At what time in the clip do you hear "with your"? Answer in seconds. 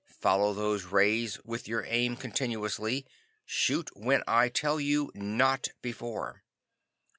1.45-1.85